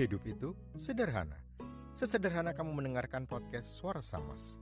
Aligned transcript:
Hidup 0.00 0.24
itu 0.24 0.56
sederhana. 0.80 1.36
Sesederhana 1.92 2.56
kamu 2.56 2.72
mendengarkan 2.72 3.28
podcast 3.28 3.76
Suara 3.76 4.00
Samas. 4.00 4.56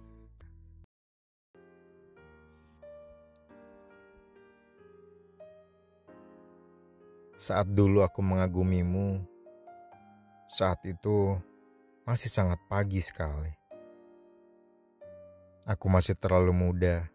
Saat 7.38 7.70
dulu 7.70 8.02
aku 8.02 8.18
mengagumimu, 8.18 9.22
saat 10.50 10.82
itu 10.82 11.38
masih 12.02 12.34
sangat 12.34 12.58
pagi 12.66 12.98
sekali. 12.98 13.54
Aku 15.70 15.86
masih 15.86 16.18
terlalu 16.18 16.50
muda 16.50 17.06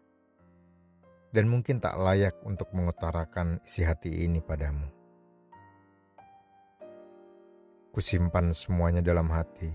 dan 1.28 1.44
mungkin 1.52 1.76
tak 1.76 2.00
layak 2.00 2.40
untuk 2.40 2.72
mengutarakan 2.72 3.60
isi 3.68 3.84
hati 3.84 4.24
ini 4.24 4.40
padamu. 4.40 5.03
Kusimpan 7.94 8.50
semuanya 8.50 8.98
dalam 9.06 9.30
hati. 9.30 9.70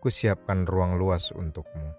Kusiapkan 0.00 0.64
ruang 0.64 0.96
luas 0.96 1.28
untukmu. 1.36 1.92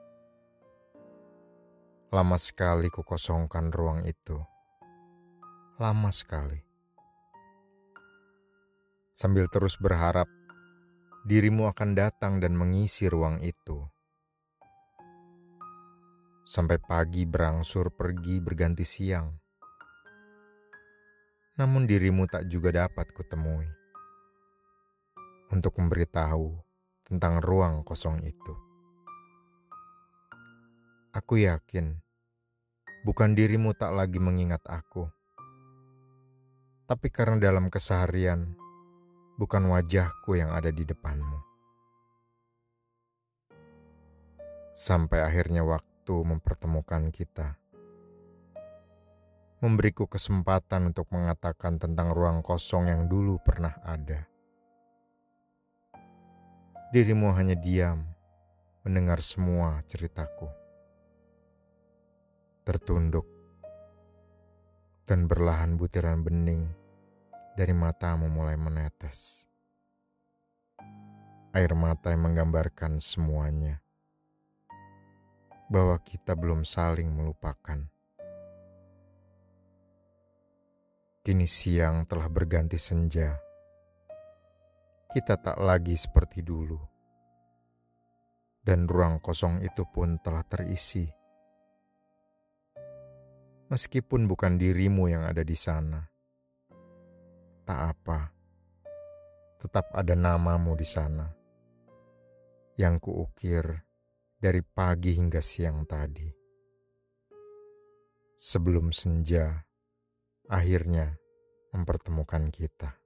Lama 2.09 2.41
sekali 2.41 2.89
kukosongkan 2.89 3.69
ruang 3.69 4.01
itu. 4.01 4.41
Lama 5.77 6.09
sekali. 6.09 6.57
Sambil 9.13 9.45
terus 9.45 9.77
berharap 9.77 10.25
dirimu 11.21 11.69
akan 11.69 11.93
datang 11.93 12.41
dan 12.41 12.57
mengisi 12.57 13.13
ruang 13.13 13.45
itu. 13.45 13.85
Sampai 16.49 16.81
pagi 16.81 17.29
berangsur 17.29 17.93
pergi 17.93 18.41
berganti 18.41 18.89
siang. 18.89 19.37
Namun 21.61 21.85
dirimu 21.85 22.25
tak 22.25 22.49
juga 22.49 22.73
dapat 22.73 23.05
kutemui 23.13 23.80
untuk 25.51 25.75
memberitahu 25.75 26.55
tentang 27.03 27.43
ruang 27.43 27.83
kosong 27.83 28.23
itu. 28.23 28.55
Aku 31.11 31.35
yakin 31.35 31.99
bukan 33.03 33.35
dirimu 33.35 33.75
tak 33.75 33.91
lagi 33.91 34.15
mengingat 34.15 34.63
aku, 34.63 35.11
tapi 36.87 37.11
karena 37.11 37.35
dalam 37.35 37.67
keseharian 37.67 38.55
bukan 39.35 39.67
wajahku 39.67 40.39
yang 40.39 40.55
ada 40.55 40.71
di 40.71 40.87
depanmu. 40.87 41.43
Sampai 44.71 45.19
akhirnya 45.19 45.67
waktu 45.67 46.15
mempertemukan 46.23 47.11
kita 47.11 47.59
memberiku 49.61 50.07
kesempatan 50.07 50.89
untuk 50.89 51.11
mengatakan 51.13 51.77
tentang 51.77 52.15
ruang 52.15 52.41
kosong 52.41 52.89
yang 52.89 53.05
dulu 53.05 53.37
pernah 53.45 53.77
ada 53.85 54.31
dirimu 56.91 57.31
hanya 57.31 57.55
diam 57.55 58.03
mendengar 58.83 59.23
semua 59.23 59.79
ceritaku. 59.87 60.51
Tertunduk 62.67 63.23
dan 65.07 65.23
berlahan 65.23 65.79
butiran 65.79 66.19
bening 66.19 66.67
dari 67.55 67.71
matamu 67.71 68.27
mulai 68.27 68.59
menetes. 68.59 69.47
Air 71.55 71.71
mata 71.79 72.11
yang 72.11 72.27
menggambarkan 72.27 72.99
semuanya 72.99 73.79
bahwa 75.71 75.95
kita 76.03 76.35
belum 76.35 76.67
saling 76.67 77.07
melupakan. 77.07 77.87
Kini 81.23 81.47
siang 81.47 82.03
telah 82.03 82.27
berganti 82.27 82.75
senja 82.75 83.39
kita 85.11 85.35
tak 85.35 85.59
lagi 85.59 85.91
seperti 85.99 86.39
dulu. 86.39 86.90
Dan 88.61 88.85
ruang 88.85 89.17
kosong 89.17 89.65
itu 89.65 89.89
pun 89.89 90.21
telah 90.21 90.45
terisi. 90.45 91.09
Meskipun 93.73 94.29
bukan 94.29 94.61
dirimu 94.61 95.09
yang 95.09 95.25
ada 95.25 95.41
di 95.41 95.57
sana. 95.57 96.05
Tak 97.65 97.79
apa. 97.81 98.19
Tetap 99.57 99.89
ada 99.97 100.13
namamu 100.13 100.77
di 100.77 100.85
sana. 100.85 101.25
Yang 102.77 103.09
kuukir 103.09 103.65
dari 104.37 104.61
pagi 104.61 105.17
hingga 105.17 105.41
siang 105.41 105.89
tadi. 105.89 106.29
Sebelum 108.37 108.93
senja 108.93 109.65
akhirnya 110.45 111.17
mempertemukan 111.73 112.53
kita. 112.53 113.00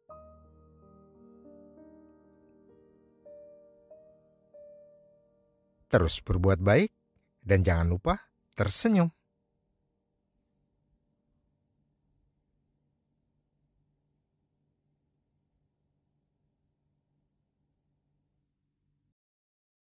Terus 5.95 6.19
berbuat 6.19 6.59
baik 6.59 6.91
dan 7.39 7.63
jangan 7.63 7.87
lupa 7.87 8.19
tersenyum. 8.51 9.15